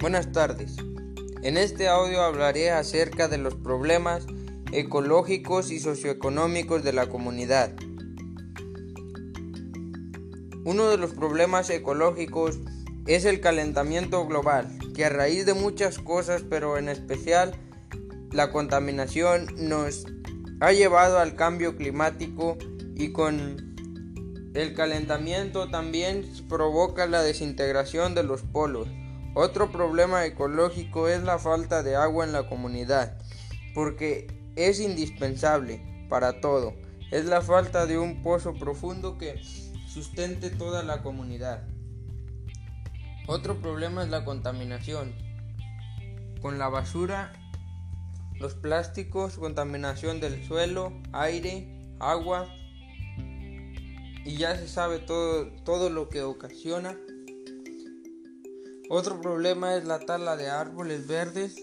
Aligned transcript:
Buenas 0.00 0.30
tardes. 0.30 0.76
En 1.42 1.56
este 1.56 1.88
audio 1.88 2.22
hablaré 2.22 2.70
acerca 2.70 3.26
de 3.26 3.36
los 3.36 3.56
problemas 3.56 4.24
ecológicos 4.70 5.72
y 5.72 5.80
socioeconómicos 5.80 6.84
de 6.84 6.92
la 6.92 7.08
comunidad. 7.08 7.72
Uno 10.64 10.88
de 10.88 10.98
los 10.98 11.14
problemas 11.14 11.68
ecológicos 11.70 12.60
es 13.08 13.24
el 13.24 13.40
calentamiento 13.40 14.24
global, 14.24 14.68
que 14.94 15.04
a 15.04 15.08
raíz 15.08 15.46
de 15.46 15.54
muchas 15.54 15.98
cosas, 15.98 16.44
pero 16.48 16.78
en 16.78 16.88
especial 16.88 17.56
la 18.30 18.52
contaminación, 18.52 19.48
nos 19.58 20.06
ha 20.60 20.70
llevado 20.70 21.18
al 21.18 21.34
cambio 21.34 21.76
climático 21.76 22.56
y 22.94 23.10
con 23.10 23.74
el 24.54 24.74
calentamiento 24.74 25.68
también 25.70 26.24
provoca 26.48 27.08
la 27.08 27.20
desintegración 27.20 28.14
de 28.14 28.22
los 28.22 28.42
polos. 28.42 28.86
Otro 29.40 29.70
problema 29.70 30.26
ecológico 30.26 31.06
es 31.06 31.22
la 31.22 31.38
falta 31.38 31.84
de 31.84 31.94
agua 31.94 32.24
en 32.24 32.32
la 32.32 32.48
comunidad, 32.48 33.16
porque 33.72 34.26
es 34.56 34.80
indispensable 34.80 35.80
para 36.08 36.40
todo. 36.40 36.74
Es 37.12 37.24
la 37.24 37.40
falta 37.40 37.86
de 37.86 37.98
un 37.98 38.24
pozo 38.24 38.54
profundo 38.54 39.16
que 39.16 39.40
sustente 39.86 40.50
toda 40.50 40.82
la 40.82 41.04
comunidad. 41.04 41.62
Otro 43.28 43.60
problema 43.60 44.02
es 44.02 44.08
la 44.08 44.24
contaminación. 44.24 45.14
Con 46.42 46.58
la 46.58 46.68
basura, 46.68 47.32
los 48.40 48.54
plásticos, 48.54 49.38
contaminación 49.38 50.18
del 50.18 50.44
suelo, 50.44 50.92
aire, 51.12 51.94
agua, 52.00 52.52
y 54.24 54.36
ya 54.36 54.56
se 54.56 54.66
sabe 54.66 54.98
todo, 54.98 55.52
todo 55.62 55.90
lo 55.90 56.08
que 56.08 56.22
ocasiona. 56.22 56.98
Otro 58.90 59.20
problema 59.20 59.76
es 59.76 59.84
la 59.84 59.98
tala 60.00 60.36
de 60.36 60.48
árboles 60.48 61.06
verdes. 61.06 61.56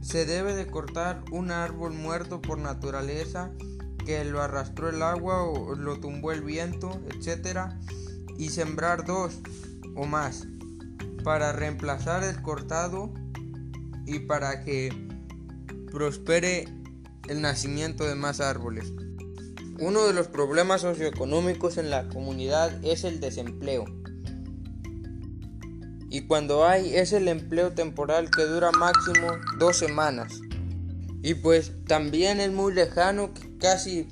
Se 0.00 0.26
debe 0.26 0.54
de 0.54 0.66
cortar 0.66 1.22
un 1.30 1.52
árbol 1.52 1.92
muerto 1.92 2.42
por 2.42 2.58
naturaleza 2.58 3.52
que 4.04 4.24
lo 4.24 4.42
arrastró 4.42 4.88
el 4.88 5.00
agua 5.02 5.44
o 5.44 5.76
lo 5.76 6.00
tumbó 6.00 6.32
el 6.32 6.42
viento, 6.42 6.90
etc. 7.08 7.70
Y 8.36 8.50
sembrar 8.50 9.04
dos 9.04 9.38
o 9.94 10.06
más 10.06 10.48
para 11.22 11.52
reemplazar 11.52 12.24
el 12.24 12.42
cortado 12.42 13.12
y 14.06 14.20
para 14.20 14.64
que 14.64 14.90
prospere 15.92 16.64
el 17.28 17.42
nacimiento 17.42 18.04
de 18.04 18.16
más 18.16 18.40
árboles. 18.40 18.92
Uno 19.78 20.04
de 20.04 20.14
los 20.14 20.26
problemas 20.26 20.80
socioeconómicos 20.80 21.78
en 21.78 21.90
la 21.90 22.08
comunidad 22.08 22.84
es 22.84 23.04
el 23.04 23.20
desempleo. 23.20 23.84
Y 26.08 26.26
cuando 26.26 26.66
hay 26.66 26.94
es 26.94 27.12
el 27.12 27.28
empleo 27.28 27.72
temporal 27.72 28.30
que 28.30 28.42
dura 28.44 28.70
máximo 28.72 29.28
dos 29.58 29.76
semanas. 29.76 30.40
Y 31.22 31.34
pues 31.34 31.72
también 31.86 32.40
es 32.40 32.52
muy 32.52 32.72
lejano, 32.72 33.32
casi 33.58 34.06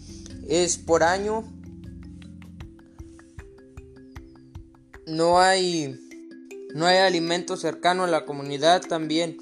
es 0.49 0.79
por 0.79 1.03
año. 1.03 1.45
No 5.07 5.41
hay 5.41 6.01
no 6.75 6.87
hay 6.87 6.97
alimento 6.99 7.57
cercano 7.57 8.03
a 8.03 8.09
la 8.09 8.25
comunidad, 8.25 8.83
también 8.83 9.39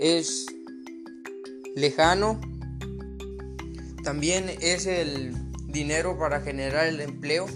es 0.00 0.46
lejano. 1.76 2.40
También 4.02 4.50
es 4.60 4.86
el 4.86 5.32
dinero 5.68 6.18
para 6.18 6.40
generar 6.40 6.88
el 6.88 7.00
empleo. 7.00 7.46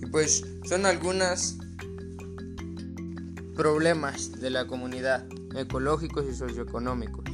Y 0.00 0.06
pues 0.06 0.44
son 0.64 0.84
algunos 0.84 1.58
problemas 3.54 4.40
de 4.40 4.50
la 4.50 4.66
comunidad 4.66 5.26
ecológicos 5.54 6.24
y 6.28 6.34
socioeconómicos. 6.34 7.24